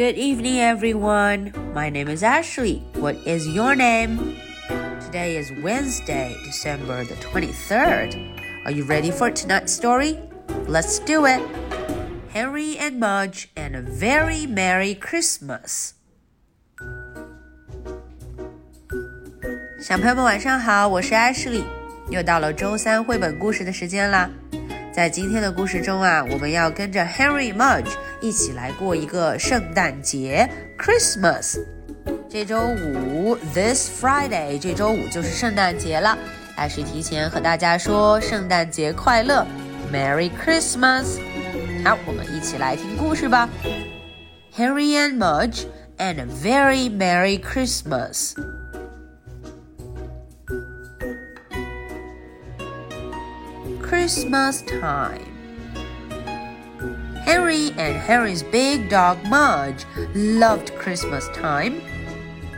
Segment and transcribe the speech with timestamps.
[0.00, 1.52] Good evening, everyone.
[1.74, 2.82] My name is Ashley.
[2.94, 4.36] What is your name?
[5.04, 8.16] Today is Wednesday, December the 23rd.
[8.64, 10.18] Are you ready for tonight's story?
[10.66, 11.42] Let's do it.
[12.32, 15.92] Henry and Mudge and a very Merry Christmas.
[19.78, 21.64] 小朋友们晚上好，我是 Ashley，
[22.08, 24.30] 又到了周三绘本故事的时间啦。
[24.93, 31.57] 在今天的故事中啊，我们要跟着 Henry Mudge 一起来过一个圣诞节 Christmas。
[32.29, 36.17] 这周五 This Friday，这周五就是圣诞节了。
[36.57, 39.47] 还是提前和大家说圣诞节快乐
[39.93, 41.19] ，Merry Christmas。
[41.85, 43.47] 好，我们一起来听故事吧。
[44.53, 45.63] Henry and Mudge
[45.97, 48.33] and a very Merry Christmas。
[53.91, 55.25] Christmas time.
[57.25, 59.83] Henry and Henry's big dog Mudge
[60.15, 61.81] loved Christmas time.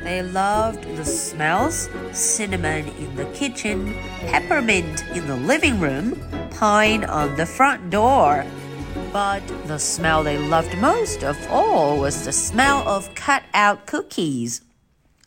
[0.03, 3.95] They loved the smells cinnamon in the kitchen,
[4.27, 6.21] peppermint in the living room,
[6.51, 8.45] pine on the front door.
[9.11, 14.61] But the smell they loved most of all was the smell of cut out cookies.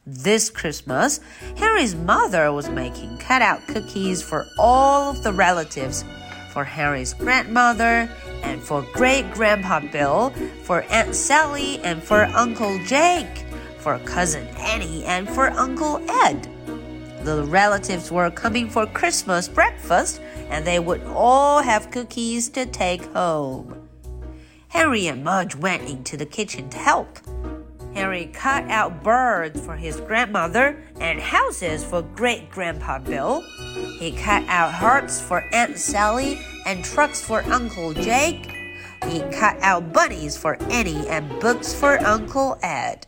[0.09, 1.19] This Christmas,
[1.57, 6.05] Harry's mother was making cutout cookies for all of the relatives
[6.53, 8.09] for Harry's grandmother
[8.45, 10.31] and for great grandpa Bill,
[10.63, 13.45] for Aunt Sally and for Uncle Jake,
[13.79, 16.49] for cousin Annie and for Uncle Ed.
[17.25, 23.05] The relatives were coming for Christmas breakfast and they would all have cookies to take
[23.07, 23.89] home.
[24.69, 27.19] Harry and Mudge went into the kitchen to help.
[27.97, 33.41] Henry cut out birds for his grandmother and houses for great grandpa Bill.
[33.99, 38.53] He cut out hearts for Aunt Sally and trucks for Uncle Jake.
[39.07, 43.07] He cut out bunnies for Annie and books for Uncle Ed.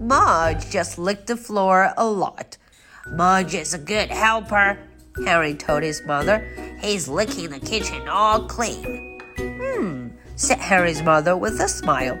[0.00, 2.56] Mudge just licked the floor a lot.
[3.06, 4.76] Mudge is a good helper,
[5.24, 6.44] Harry told his mother.
[6.80, 9.20] He's licking the kitchen all clean.
[9.38, 12.18] Hmm, said Harry's mother with a smile.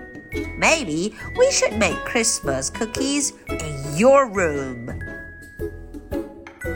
[0.57, 4.89] Maybe we should make Christmas cookies in your room.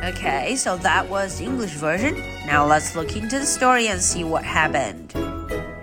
[0.03, 2.15] Okay, so that was the English version.
[2.45, 5.13] Now let's look into the story and see what happened.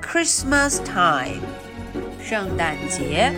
[0.01, 1.43] Christmas time.
[2.21, 3.33] 圣诞节.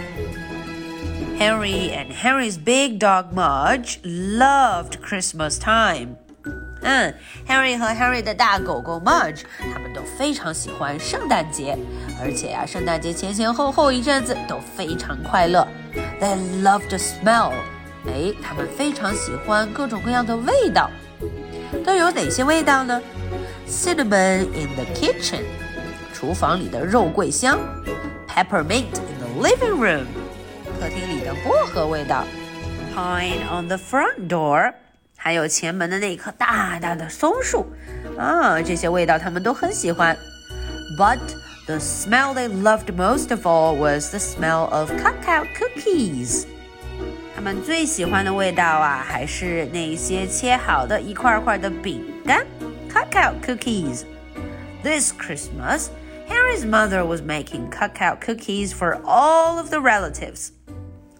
[1.38, 6.16] Henry and Henry's big dog Mudge loved Christmas time.
[6.83, 7.13] 嗯
[7.47, 9.41] ，Harry 和 Harry 的大狗狗 Mudge，
[9.73, 11.77] 他们都非常喜欢圣诞节，
[12.21, 15.67] 而且呀、啊，圣诞节前前后后一阵子都非常快乐。
[16.19, 17.53] They love the smell，
[18.05, 20.89] 哎，他们非常喜欢各种各样的味道。
[21.85, 23.01] 都有哪些味道呢
[23.67, 25.41] ？Cinnamon in the kitchen，
[26.13, 27.57] 厨房里的肉桂香
[28.27, 30.05] ；Peppermint in the living room，
[30.79, 32.25] 客厅里的薄荷味道
[32.93, 34.73] ；Pine on the front door。
[35.23, 37.65] 还有前门的那棵大大的松树，
[38.17, 40.17] 啊，这些味道他们都很喜欢。
[40.99, 41.19] But
[41.65, 46.43] the smell they loved most of all was the smell of cutout cookies。
[47.33, 52.45] 他们最喜欢的味道啊，还是那些切好的一块块的饼干
[52.91, 54.01] ，cutout cookies。
[54.83, 55.87] This Christmas,
[56.27, 60.49] Harry's mother was making cutout cookies for all of the relatives.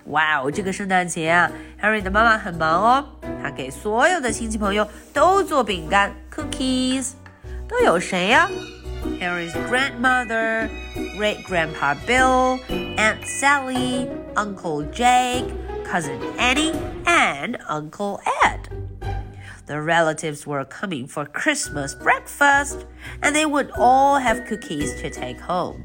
[0.07, 1.51] 哇哦，这个圣诞节啊，
[1.83, 3.05] Harry 的妈妈很忙哦，
[3.43, 7.13] 她给所有的亲戚朋友都做饼干 cookies，
[7.69, 8.49] 都有谁呀？
[9.21, 10.69] Harry's grandmother,
[11.17, 12.59] great grandpa Bill,
[12.97, 15.45] Aunt Sally, Uncle Jake,
[15.85, 16.73] cousin Annie,
[17.05, 18.69] and Uncle Ed.
[19.67, 22.87] The relatives were coming for Christmas breakfast,
[23.23, 25.85] and they would all have cookies to take home.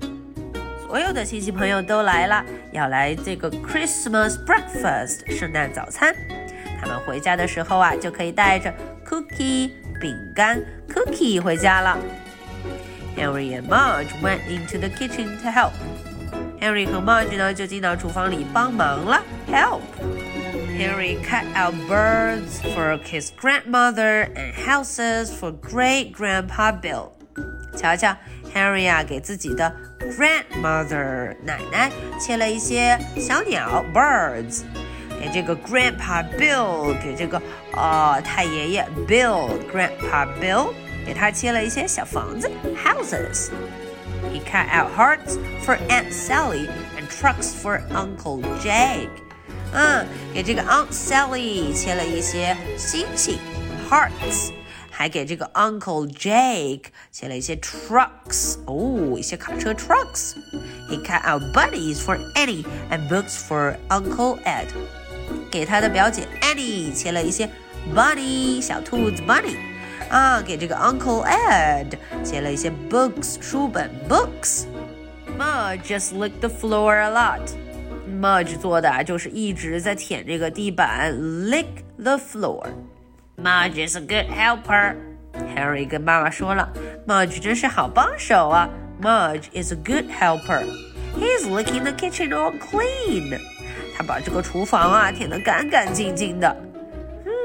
[0.88, 6.16] 所有的亲戚朋友都来了，要来这个 Christmas breakfast 圣诞早餐。
[6.81, 8.72] 他们回家的时候啊，就可以带着
[9.06, 11.99] cookie 饼干 cookie 回家了。
[13.15, 15.73] Henry and Mudge went into the kitchen to help.
[16.58, 19.82] Henry 和 Mudge 呢就进到厨房里帮忙了，help。
[20.79, 27.11] Henry cut out birds for his grandmother and houses for great grandpa Bill.
[27.76, 28.17] 瞧瞧
[28.53, 34.62] ，Henry 啊给自己的 grandmother 奶奶切了一些小鸟 birds，
[35.19, 37.41] 给这个 grandpa Bill 给这个
[37.74, 40.74] 呃太爷爷 Bill grandpa Bill
[41.06, 49.09] 给他切了一些小房子 houses。He cut out hearts for Aunt Sally and trucks for Uncle Jake。
[49.74, 53.38] 嗯，给这个 Aunt Sally 切了一些星星
[53.89, 54.51] hearts。
[54.97, 64.38] 还给这个 Uncle Jake 写了一些 trucks，哦，一些卡车 trucks。He cut out buddies for Annie and books for Uncle
[64.44, 64.68] Ed。
[65.51, 67.50] 给他的表姐 Annie 切了一些
[67.95, 69.57] bunny 小兔子 bunny。
[70.09, 81.65] 啊，给这个 Uncle Ed 切了一些 books 书本 books。Mudge just licked the floor a lot。Mudge 做的就是一直在舔这个地板，lick
[81.97, 82.68] the floor。
[83.38, 86.71] Mudge is a good helper。Harry 跟妈妈说了，
[87.07, 88.69] Mudge 真是好帮手啊。
[89.01, 90.63] Mudge is a good helper.
[91.18, 93.39] He's licking the kitchen all clean.
[93.95, 96.56] 他把这个厨房啊舔得干干净净的。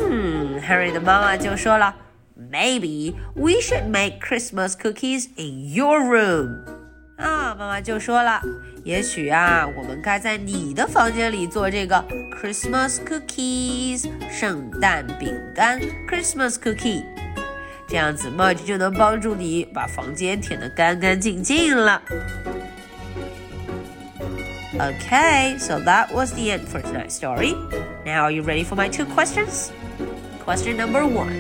[0.03, 1.95] 嗯，Harry 的妈妈就说了，
[2.39, 6.65] Maybe we should make Christmas cookies in your room.
[7.23, 8.41] 啊，妈妈就说了，
[8.85, 12.05] 也许啊，我们该在你的房间里做这个
[12.41, 17.05] Christmas cookies 圣诞饼干 Christmas cookie。
[17.89, 22.03] 这样子，Mudge 就能帮助你把房间舔得干干净净了。
[24.75, 27.57] Okay, so that was the end for tonight's story.
[28.05, 29.71] Now, are you ready for my two questions?
[30.45, 31.33] Question number one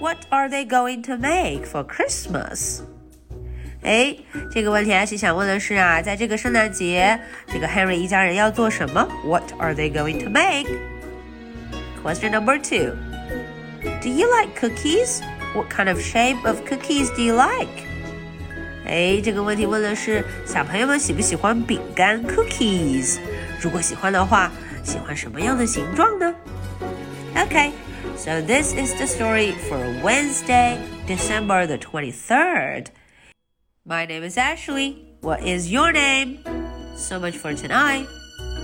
[0.00, 2.82] What are they going to make for Christmas?
[3.82, 4.16] 哎，
[4.50, 9.06] 这个问题阿西想问的是啊，在这个圣诞节，这个 Henry 一家人要做什么？
[9.24, 10.66] What are they going to make?
[12.02, 12.96] Question number two.
[14.00, 15.20] Do you like cookies?
[15.54, 17.84] What kind of shape of cookies do you like?
[18.86, 23.18] 哎，这个问题问的是小朋友们喜不喜欢饼干 cookies？
[23.60, 24.50] 如果喜欢的话，
[24.82, 26.34] 喜欢什么样的形状呢？
[27.34, 27.72] Okay,
[28.16, 32.86] so this is the story for Wednesday, December the 23rd.
[33.85, 35.15] My name is Ashley.
[35.21, 36.39] What is your name?
[36.95, 38.07] So much for tonight.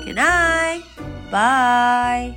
[0.04, 0.84] Good night.
[1.32, 2.36] Bye.